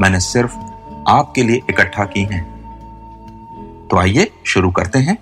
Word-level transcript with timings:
मैंने 0.00 0.20
सिर्फ़ 0.20 0.56
आपके 1.08 1.42
लिए 1.42 1.60
इकट्ठा 1.70 2.04
की 2.04 2.20
हैं। 2.20 2.42
तो 3.90 3.96
आइए 3.96 4.30
शुरू 4.44 4.70
करते 4.70 4.98
हैं। 4.98 5.16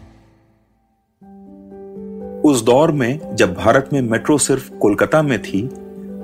उस 2.43 2.63
दौर 2.63 2.93
में 2.93 3.37
जब 3.37 3.55
भारत 3.55 3.91
में 3.93 4.03
मेट्रो 4.03 4.39
सिर्फ़ 4.39 4.71
कोलकाता 4.71 5.23
में 5.23 5.43
थी 5.43 5.69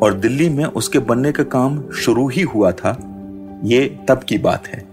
और 0.03 0.15
दिल्ली 0.15 0.49
में 0.49 0.65
उसके 0.65 0.99
बनने 0.99 1.33
का 1.33 1.43
काम 1.43 1.91
शुरू 1.91 2.29
ही 2.29 2.43
हुआ 2.43 2.73
था, 2.73 2.91
ये 3.65 3.99
तब 4.09 4.21
की 4.29 4.39
बात 4.39 4.67
है। 4.67 4.85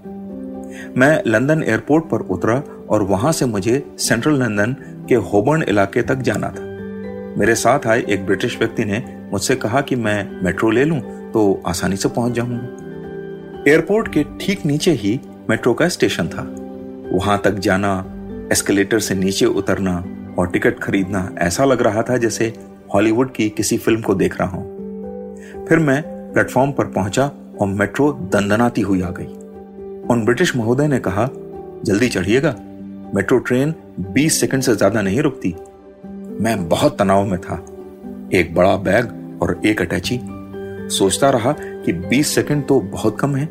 मैं 0.98 1.24
लंदन 1.28 1.64
एयरपोर्ट 1.64 2.06
पर 2.06 2.20
उतरा 2.20 2.64
और 2.90 3.04
वहाँ 3.04 3.32
से 3.32 3.46
मुझे 3.46 3.96
सेंट्रल 4.00 4.34
लंदन 4.34 4.76
के 5.10 5.16
होबर्न 5.16 5.64
इलाके 5.64 6.02
तक 6.02 6.16
जाना 6.16 6.50
था। 6.50 6.64
मेरे 7.40 7.56
साथ 7.56 7.88
आए 7.88 8.06
एक 8.10 8.26
ब्रिटिश 8.26 8.58
व्यक्ति 8.58 8.86
ने 8.86 9.28
मुझसे 9.32 9.56
कहा 9.56 9.82
कि 9.82 9.96
मैं 9.96 10.44
मेट्रो 10.44 10.70
ले 10.70 10.86
लूँ 10.86 11.00
तो 11.32 11.62
आसानी 11.68 11.96
से 11.96 12.10
पहुँच 12.10 12.34
जाऊँगा। 12.34 12.85
एयरपोर्ट 13.68 14.08
के 14.08 14.24
ठीक 14.42 14.66
नीचे 14.66 14.92
ही 14.92 15.20
मेट्रो 15.50 15.74
का 15.74 15.88
स्टेशन 15.88 16.28
था। 16.28 16.42
वहाँ 17.18 17.42
तक 17.44 17.52
जाना, 17.52 18.06
एस्केलेटर 18.52 19.00
से 19.00 19.16
नीचे 19.16 19.46
उतरना 19.46 20.06
और 20.40 20.48
टिकट 20.48 20.80
खरीदना 20.80 21.30
ऐसा 21.38 21.66
लग 21.66 21.82
रहा 21.82 22.02
था 22.02 22.18
जैसे 22.18 22.54
हॉलीवुड 22.94 23.34
की 23.34 23.50
किसी 23.50 23.78
फ़िल्म 23.78 24.02
को 24.02 24.16
देख 24.16 24.40
रहा 24.42 24.50
हूँ। 24.50 25.66
फिर 25.66 25.80
मैं 25.80 26.02
प्लेटफॉर्म 26.34 26.72
पर 26.72 26.86
पहुँचा 26.86 27.32
और 27.62 27.68
मेट्रो 27.68 28.12
दंदनाती 28.12 28.82
हुई 28.82 29.02
आ 29.02 29.10
गई। 29.10 29.26
उन 30.08 30.26
ब्रिटिश 30.26 30.56
महोदय 30.56 30.88
ने 30.88 31.00
कहा, 31.00 31.30
जल्दी 31.86 32.10
चढ़िएगा। 32.10 32.56
मेट्रो 33.16 33.38
ट्रेन 33.38 33.74
20 34.00 34.40
सेकंड 34.40 34.62
से 34.62 34.76
ज़्यादा 34.76 35.02
नहीं 35.02 35.22
रुकती। 35.22 35.56
मैं 36.44 36.70
बहुत 36.70 37.00
तनाव 37.00 37.26
में 37.26 37.40
था। 37.42 37.66
एक 38.34 38.56
बड़ा 38.56 38.76
बैग 38.76 39.40
और 39.42 39.62
एक 39.66 39.82
अटैची 39.82 40.20
सोचता 40.90 41.30
रहा 41.30 41.52
कि 41.60 41.94
20 42.06 42.34
सेकंड 42.36 42.66
तो 42.68 42.80
बहुत 42.82 43.20
कम 43.20 43.36
है, 43.36 43.46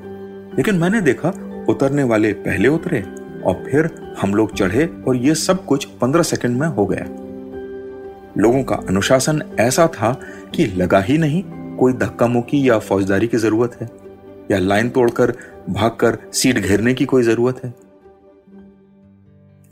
लेकिन 0.57 0.75
मैंने 0.75 1.01
देखा 1.01 1.29
उतरने 1.69 2.03
वाले 2.03 2.33
पहले 2.33 2.69
उतरे 2.69 3.01
और 3.45 3.63
फिर 3.65 3.91
हम 4.21 4.35
लोग 4.35 4.55
चढ़े 4.55 4.87
और 5.09 5.17
ये 5.17 5.35
सब 5.35 5.65
कुछ 5.65 5.85
पंद्रह 6.01 6.23
सेकंड 6.23 6.61
में 6.61 6.67
हो 6.69 6.87
गया। 6.87 7.05
लोगों 8.39 8.63
का 8.63 8.77
अनुशासन 8.89 9.43
ऐसा 9.61 9.87
था 9.89 10.13
कि 10.55 10.67
लगा 10.67 11.01
ही 11.01 11.19
नहीं 11.19 11.43
कोई 11.77 11.93
धक्का 11.93 12.27
मुक्की 12.27 12.69
या 12.69 12.79
फौजदारी 12.79 13.27
की 13.29 13.37
ज़रूरत 13.37 13.77
है, 13.81 13.89
या 14.51 14.59
लाइन 14.59 14.89
तोड़कर 14.91 15.33
भागकर 15.71 16.19
सीट 16.33 16.59
घेरने 16.59 16.95
की 16.95 17.05
कोई 17.05 17.23
ज़रूरत 17.23 17.65
है। 17.65 17.73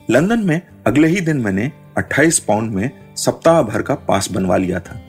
लंदन 0.09 0.41
में 0.41 0.61
अगले 0.87 1.09
ही 1.09 1.21
दिन 1.21 1.37
मैंने 1.37 1.71
28 1.99 2.39
पाउंड 2.39 2.71
में 2.71 2.91
सप्ताह 3.17 3.63
भर 3.63 3.83
का 3.83 3.95
पास 4.05 4.31
बनवा 4.33 4.57
लिया 4.57 4.81
था। 4.81 5.01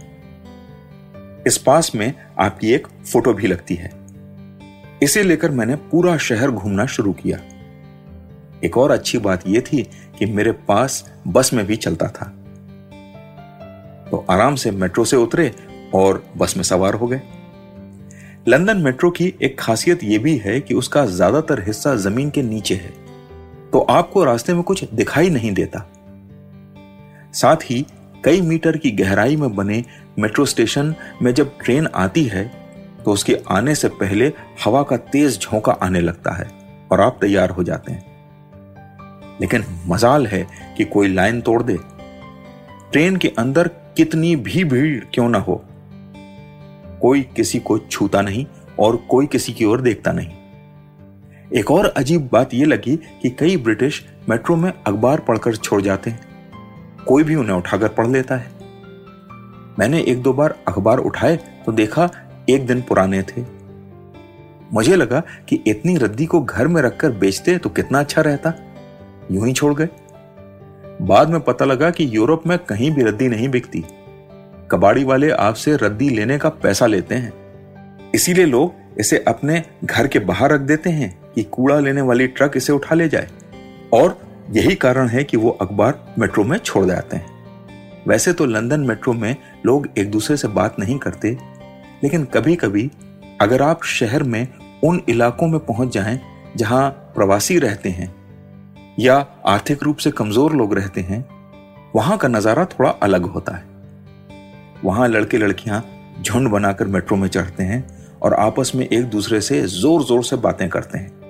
इस 1.48 1.58
पास 1.58 1.92
में 1.96 2.14
आपकी 2.40 2.72
एक 2.72 2.88
फ़ोटो 2.88 3.34
भी 3.34 3.48
लगती 3.48 3.76
है। 3.76 3.92
इसे 5.04 5.24
लेकर 5.24 5.52
मैंने 5.52 5.76
पूरा 5.92 6.18
शहर 6.18 6.52
घूमना 6.52 6.86
शुरू 6.86 7.14
किया। 7.14 7.40
एक 8.64 8.78
और 8.78 8.92
अच्छी 8.92 9.18
बात 9.18 9.48
यह 9.48 9.62
थी 9.62 9.82
कि 10.20 10.26
मेरे 10.26 10.52
पास 10.52 11.04
बस 11.28 11.54
में 11.54 11.66
भी 11.66 11.76
चलता 11.76 12.08
था। 12.08 12.26
तो 14.12 14.26
आराम 14.30 14.56
से 14.56 14.72
मेट्रो 14.72 15.06
से 15.06 15.18
उतरे 15.18 15.52
और 15.94 16.24
बस 16.38 16.58
में 16.58 16.64
सवार 16.64 16.94
हो 16.94 17.08
गए। 17.08 17.22
लंदन 18.48 18.78
मेट्रो 18.78 19.10
की 19.12 19.34
एक 19.42 19.60
खासियत 19.60 20.04
यह 20.04 20.20
भी 20.20 20.38
है 20.38 20.60
कि 20.62 20.74
उसका 20.74 21.06
ज़्यादातर 21.06 21.64
हिस्सा 21.68 21.96
ज़मीन 21.96 22.30
के 22.30 22.42
नीचे 22.42 22.76
है। 22.76 22.94
तो 23.72 23.80
आपको 23.80 24.24
रास्ते 24.24 24.54
में 24.54 24.64
कुछ 24.64 24.84
दिखाई 24.94 25.30
नहीं 25.30 25.52
देता। 25.52 25.86
साथ 27.34 27.64
ही 27.64 27.86
कई 28.26 28.42
मीटर 28.42 28.78
की 28.78 28.92
गहराई 28.92 29.36
में 29.36 29.56
बने 29.56 29.84
मेट्रो 30.20 30.46
स्टेशन 30.46 30.96
में 31.22 31.34
जब 31.34 31.58
ट्रेन 31.64 31.88
आती 31.96 32.24
है 32.24 32.46
तो 33.06 33.12
उसके 33.12 33.38
आने 33.50 33.76
से 33.76 33.88
पहले 33.88 34.34
हवा 34.66 34.84
का 34.84 34.98
तेज 34.98 35.40
झोंका 35.42 35.72
आने 35.72 36.02
लगता 36.02 36.32
है 36.32 36.52
और 36.92 37.02
आप 37.02 37.18
तैयार 37.22 37.50
हो 37.50 37.64
जाते 37.64 37.92
हैं। 37.92 38.14
लेकिन 39.42 39.66
मजाल 39.88 40.28
है 40.28 40.48
कि 40.78 40.86
कोई 40.86 41.08
लाइन 41.08 41.42
तोड़ 41.42 41.64
दे। 41.64 41.78
ट्रेन 42.92 43.18
के 43.18 43.28
अंदर 43.28 43.68
कितनी 43.68 44.36
भी 44.36 44.64
भीड़ 44.64 45.06
क्यों 45.06 45.30
ना 45.30 45.38
हो। 45.38 45.66
कोई 47.02 47.22
किसी 47.22 47.60
को 47.60 47.78
छूता 47.78 48.22
नहीं 48.22 48.46
और 48.80 48.96
कोई 48.96 49.26
किसी 49.26 49.54
की 49.54 49.66
ओर 49.66 49.82
देखता 49.82 50.12
नहीं। 50.12 50.32
एक 51.60 51.72
और 51.72 51.86
अजीब 51.86 52.30
बात 52.32 52.54
यह 52.54 52.66
लगी 52.66 52.96
कि 52.96 53.30
कई 53.30 53.58
ब्रिटिश 53.58 54.06
मेट्रो 54.30 54.56
में 54.56 54.74
अखबार 54.88 55.20
पढ़कर 55.20 55.56
छोड़ 55.56 55.82
जाते 55.82 56.10
हैं। 56.10 56.33
कोई 57.08 57.24
भी 57.24 57.36
उन्हें 57.36 57.56
उठाकर 57.58 57.88
पढ़ 57.88 58.08
लेता 58.08 58.36
है। 58.36 58.52
मैंने 59.80 60.02
एक 60.02 60.22
दो 60.22 60.34
बार 60.34 60.56
अखबार 60.68 60.98
उठाए 60.98 61.36
तो 61.66 61.72
देखा 61.72 62.10
एक 62.50 62.68
दिन 62.68 62.82
पुराने 62.82 63.22
थे। 63.22 63.44
मुझे 64.74 64.96
लगा 64.96 65.22
कि 65.50 65.64
इतनी 65.68 65.96
रद्दी 65.98 66.26
को 66.26 66.42
घर 66.42 66.68
में 66.68 66.82
रखकर 66.82 67.12
बेचते 67.12 67.58
तो 67.58 67.70
कितना 67.70 68.00
अच्छा 68.00 68.22
रहता। 68.22 68.54
यूँ 69.32 69.48
ही 69.48 69.54
छोड़ 69.54 69.74
गए। 69.74 69.90
बाद 71.02 71.30
में 71.30 71.40
पता 71.42 71.66
लगा 71.66 71.90
कि 71.90 72.10
यूरोप 72.16 72.48
में 72.48 72.58
कहीं 72.60 72.92
भी 72.92 73.04
रद्दी 73.04 73.28
नहीं 73.28 73.50
बिकती। 73.50 73.84
कबाड़ी 74.72 75.04
वाले 75.04 75.30
आपसे 75.30 75.76
रद्दी 75.76 76.10
लेने 76.10 76.38
का 76.38 76.50
पैसा 76.50 76.86
लेते 76.86 77.16
हैं। 77.16 77.34
इसीलिए 78.16 78.46
लोग 78.46 79.00
इसे 79.00 79.18
अपने 79.28 79.64
घर 79.86 80.08
के 80.08 80.20
बाहर 80.20 80.52
रख 80.52 80.62
देते 80.62 80.90
हैं 80.90 81.18
कि 81.36 81.44
कूड़ा 81.44 81.80
लेने 81.80 82.02
वाली 82.02 82.28
ट्रक 82.28 82.52
इसे 82.56 82.74
उठा 82.74 82.96
ले 82.96 83.10
जाए। 83.10 83.28
और 83.94 84.33
यही 84.50 84.76
कारण 84.76 85.08
है 85.08 85.24
कि 85.24 85.38
वो 85.38 85.50
अखबार 85.52 86.00
मेट्रो 86.20 86.44
में 86.44 86.58
छोड़ 86.58 86.86
जाते 86.86 87.18
हैं। 87.18 87.32
वैसे 88.08 88.34
तो 88.34 88.46
लंदन 88.46 88.80
मेट्रो 88.80 89.14
में 89.14 89.36
लोग 89.66 89.88
एक 89.98 90.12
दूसरे 90.12 90.38
से 90.38 90.48
बात 90.50 90.80
नहीं 90.80 90.98
करते, 91.00 91.32
लेकिन 92.04 92.24
कभी 92.26 92.56
कभी 92.56 92.90
अगर 93.42 93.62
आप 93.62 93.84
शहर 93.84 94.24
में 94.24 94.48
उन 94.84 95.02
इलाकों 95.10 95.48
में 95.48 95.60
पहुँच 95.62 95.94
जाएँ 95.94 96.20
जहाँ 96.58 96.90
प्रवासी 97.16 97.58
रहते 97.60 97.90
हैं 97.90 98.14
या 99.00 99.16
आर्थिक 99.46 99.84
रूप 99.84 99.98
से 99.98 100.12
कमज़ोर 100.12 100.54
लोग 100.54 100.74
रहते 100.74 101.02
हैं, 101.02 101.26
वहाँ 101.96 102.18
का 102.18 102.28
नज़ारा 102.28 102.66
थोड़ा 102.68 102.90
अलग 102.90 103.26
होता 103.26 103.56
है। 103.56 103.72
वहाँ 104.84 105.08
लड़के 105.08 105.38
लड़कियाँ 105.38 105.84
झुंड 106.22 106.50
बनाकर 106.50 106.88
मेट्रो 106.88 107.18
में 107.18 107.28
चढ़ते 107.28 107.64
हैं 107.64 107.84
और 108.20 108.34
आपस 108.34 108.72
में 108.76 108.88
एक 108.88 109.04
दूसरे 109.06 109.42
से 109.42 109.62
ज़ोर 109.62 110.04
ज़ोर 110.04 110.24
से 110.24 110.36
बातें 110.38 110.68
करते 110.70 110.98
हैं। 110.98 111.23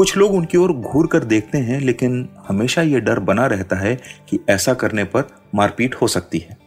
कुछ 0.00 0.16
लोग 0.16 0.34
उनकी 0.34 0.58
ओर 0.58 0.72
घूर 0.72 1.06
कर 1.06 1.24
देखते 1.24 1.58
हैं, 1.58 1.80
लेकिन 1.80 2.28
हमेशा 2.48 2.82
यह 2.82 3.00
डर 3.00 3.18
बना 3.18 3.46
रहता 3.46 3.76
है 3.76 4.00
कि 4.28 4.40
ऐसा 4.48 4.74
करने 4.74 5.04
पर 5.04 5.24
मारपीट 5.54 5.94
हो 5.94 6.06
सकती 6.06 6.38
है। 6.38 6.58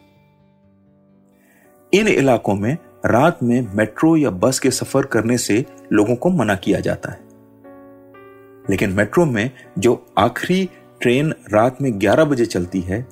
इन 1.94 2.08
इलाकों 2.08 2.54
में 2.54 2.76
रात 3.06 3.38
में 3.42 3.66
मेट्रो 3.74 4.16
या 4.16 4.30
बस 4.30 4.58
के 4.58 4.70
सफ़र 4.70 5.06
करने 5.06 5.38
से 5.38 5.66
लोगों 5.92 6.16
को 6.16 6.30
मना 6.30 6.54
किया 6.54 6.80
जाता 6.80 7.10
है। 7.10 7.20
लेकिन 8.70 8.90
मेट्रो 8.90 9.24
में 9.24 9.50
जो 9.78 10.06
आखिरी 10.18 10.68
ट्रेन 11.00 11.34
रात 11.52 11.82
में 11.82 12.00
11 12.00 12.24
बजे 12.24 12.46
चलती 12.46 12.80
है, 12.80 13.06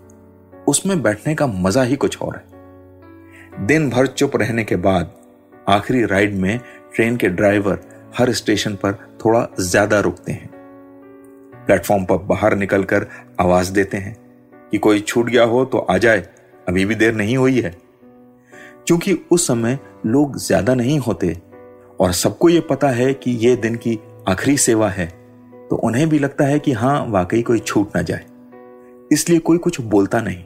उसमें 0.69 1.03
बैठने 1.03 1.35
का 1.35 1.47
मज़ा 1.47 1.83
ही 1.83 1.97
कुछ 1.97 2.19
और 2.19 2.37
है। 2.37 2.45
दिन 3.67 3.91
भर 3.91 4.07
चुप 4.07 4.37
रहने 4.37 4.65
के 4.65 4.77
बाद 4.77 5.13
आखिरी 5.69 6.05
राइड 6.05 6.35
में 6.35 6.61
ट्रेन 6.95 7.17
के 7.17 7.29
ड्राइवर 7.29 8.02
हर 8.15 8.33
स्टेशन 8.33 8.75
पर 8.75 8.93
थोड़ा 9.25 9.47
ज़्यादा 9.61 10.01
रुकते 10.01 10.33
हैं। 10.33 10.51
प्लेटफॉर्म 11.67 12.05
पर 12.05 12.17
बाहर 12.27 12.55
निकलकर 12.57 13.07
आवाज़ 13.41 13.73
देते 13.73 13.97
हैं 13.97 14.17
कि 14.73 14.79
कोई 14.79 15.01
छूट 15.01 15.27
गया 15.27 15.45
हो 15.45 15.65
तो 15.65 15.79
आ 15.81 15.97
जाए, 15.99 16.27
अभी 16.67 16.85
भी 16.85 16.95
देर 16.95 17.15
नहीं 17.15 17.37
हुई 17.37 17.61
है। 17.61 17.71
क्योंकि 18.87 19.19
उस 19.33 19.47
समय 19.47 19.79
लोग 20.07 20.39
ज़्यादा 20.39 20.75
नहीं 20.75 20.99
होते 20.99 21.37
और 22.01 22.13
सबको 22.13 22.49
ये 22.49 22.61
पता 22.61 22.89
है 22.91 23.13
कि 23.15 23.31
ये 23.39 23.55
दिन 23.57 23.75
की 23.77 23.99
आखिरी 24.29 24.57
सेवा 24.59 24.89
है 24.91 25.07
तो 25.71 25.77
उन्हें 25.79 26.09
भी 26.09 26.19
लगता 26.19 26.45
है 26.45 26.59
कि 26.59 26.73
हाँ, 26.73 27.07
वाकई 27.09 27.43
कोई 27.43 27.59
छूट 27.59 27.97
ना 27.97 28.03
जाए। 28.03 28.25
इसलिए 29.13 29.39
कोई 29.39 29.59
कुछ 29.59 29.81
बोलता 29.83 30.21
नहीं। 30.21 30.45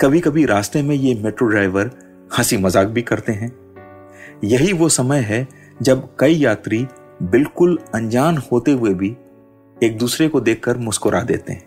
कभी 0.00 0.20
कभी 0.20 0.44
रास्ते 0.44 0.82
में 0.82 0.94
ये 0.94 1.14
मेट्रो 1.14 1.48
ड्राइवर 1.48 1.90
हँसी 2.38 2.56
मज़ाक 2.56 2.86
भी 2.86 3.02
करते 3.02 3.32
हैं। 3.32 3.50
यही 4.44 4.72
वो 4.72 4.88
समय 4.88 5.20
है 5.20 5.46
जब 5.82 6.08
कई 6.18 6.34
यात्री 6.34 6.86
बिल्कुल 7.22 7.78
अनजान 7.94 8.36
होते 8.52 8.72
हुए 8.72 8.92
भी 8.94 9.16
एक 9.76 9.98
दूसरे 9.98 10.28
को 10.28 10.40
देखकर 10.40 10.76
मुस्कुरा 10.76 11.20
देते 11.22 11.52
हैं, 11.52 11.66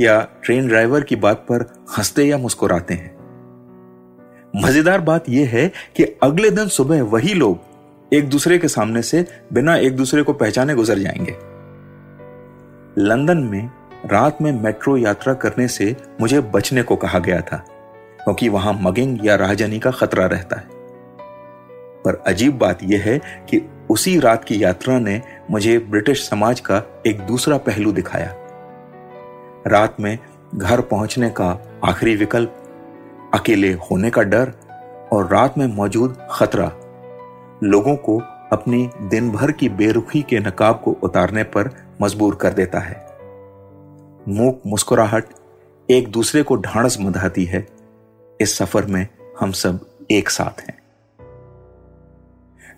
या 0.00 0.20
ट्रेन 0.44 0.68
ड्राइवर 0.68 1.02
की 1.02 1.16
बात 1.16 1.36
पर 1.36 1.64
हँसते 1.98 2.24
या 2.24 2.38
मुस्कुराते 2.38 2.94
हैं। 2.94 3.16
मज़ेदार 4.56 5.00
बात 5.00 5.28
यह 5.28 5.48
है 5.48 5.66
कि 5.96 6.04
अगले 6.22 6.50
दिन 6.50 6.68
सुबह 6.68 7.02
वही 7.02 7.34
लोग 7.34 8.14
एक 8.14 8.28
दूसरे 8.28 8.58
के 8.58 8.68
सामने 8.68 9.02
से 9.02 9.26
बिना 9.52 9.76
एक 9.76 9.96
दूसरे 9.96 10.22
को 10.22 10.32
पहचाने 10.32 10.74
गुजर 10.74 10.98
जाएँगे। 10.98 11.36
लंदन 13.02 13.38
में 13.38 13.70
रात 14.06 14.42
में 14.42 14.52
मेट्रो 14.52 14.96
यात्रा 14.96 15.34
करने 15.34 15.68
से 15.68 15.94
मुझे 16.20 16.40
बचने 16.40 16.82
को 16.82 16.96
कहा 16.96 17.18
गया 17.18 17.40
था, 17.40 17.64
क्योंकि 18.24 18.48
वहाँ 18.48 18.78
मगिंग 18.82 19.26
या 19.26 19.36
राहजनी 19.36 19.78
का 19.78 19.90
खतरा 19.90 20.26
रहता 20.26 20.56
है। 20.56 20.77
पर 22.08 22.22
अजीब 22.26 22.58
बात 22.58 22.78
यह 22.82 23.02
है 23.02 23.18
कि 23.18 23.70
उसी 23.90 24.18
रात 24.18 24.44
की 24.44 24.62
यात्रा 24.64 24.98
ने 24.98 25.22
मुझे 25.50 25.78
ब्रिटिश 25.78 26.28
समाज 26.28 26.60
का 26.60 27.02
एक 27.06 27.20
दूसरा 27.20 27.56
पहलू 27.58 27.92
दिखाया। 27.92 28.34
रात 29.66 29.96
में 30.00 30.18
घर 30.54 30.80
पहुँचने 30.80 31.30
का 31.30 31.78
आखिरी 31.84 32.16
विकल्प, 32.16 32.64
अकेले 33.34 33.72
होने 33.72 34.10
का 34.10 34.22
डर 34.22 34.52
और 35.12 35.28
रात 35.32 35.58
में 35.58 35.66
मौजूद 35.66 36.16
खतरा। 36.30 36.72
लोगों 37.64 37.96
को 37.96 38.18
अपनी 38.52 38.90
दिन 39.02 39.30
भर 39.30 39.52
की 39.52 39.68
बेरुखी 39.68 40.22
के 40.22 40.38
नकाब 40.38 40.80
को 40.84 40.90
उतारने 41.02 41.42
पर 41.42 41.70
मजबूर 42.02 42.34
कर 42.34 42.50
देता 42.50 42.78
है। 42.78 43.06
मूक 44.28 44.62
मुस्कुराहट 44.66 45.24
एक 45.90 46.08
दूसरे 46.08 46.42
को 46.42 46.56
ढांढस 46.56 46.98
बंधाती 47.00 47.44
है। 47.44 47.66
इस 48.40 48.58
सफ़र 48.58 48.84
में 48.84 49.06
हम 49.40 49.52
सब 49.52 49.86
एक 50.10 50.30
साथ 50.30 50.60
हैं। 50.60 50.77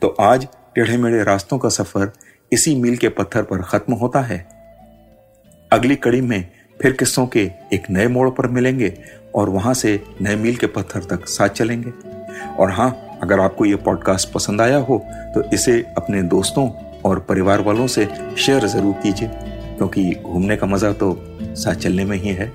तो 0.02 0.08
आज 0.20 0.46
टेढ़े 0.74 0.96
मेढ़े 0.96 1.22
रास्तों 1.24 1.56
का 1.58 1.68
सफ़र 1.68 2.10
इसी 2.52 2.74
मील 2.74 2.96
के 2.96 3.08
पत्थर 3.08 3.42
पर 3.42 3.62
खत्म 3.62 3.94
होता 3.94 4.20
है। 4.20 4.38
अगली 5.70 5.96
कड़ी 5.96 6.20
में 6.20 6.44
फिर 6.80 6.92
किस्सों 6.92 7.26
के 7.26 7.40
एक 7.72 7.90
नए 7.90 8.06
मोड़ 8.08 8.28
पर 8.30 8.46
मिलेंगे 8.48 8.92
और 9.34 9.48
वहाँ 9.48 9.74
से 9.74 9.92
नए 10.20 10.36
मील 10.36 10.56
के 10.56 10.66
पत्थर 10.68 11.04
तक 11.06 11.26
साथ 11.28 11.48
चलेंगे। 11.50 11.92
और 12.58 12.70
हाँ 12.70 12.90
अगर 13.22 13.40
आपको 13.40 13.64
ये 13.64 13.76
पॉडकास्ट 13.78 14.32
पसंद 14.32 14.60
आया 14.60 14.78
हो 14.78 14.98
तो 15.34 15.42
इसे 15.54 15.80
अपने 15.96 16.22
दोस्तों 16.24 16.68
और 17.04 17.20
परिवार 17.20 17.60
वालों 17.60 17.86
से 17.86 18.08
शेयर 18.36 18.66
ज़रूर 18.66 18.94
कीजिए, 19.02 19.28
क्योंकि 19.28 20.10
घूमने 20.14 20.56
का 20.56 20.66
मज़ा 20.66 20.92
तो 20.94 21.16
साथ 21.42 21.74
चलने 21.74 22.04
में 22.04 22.16
ही 22.16 22.30
है। 22.30 22.52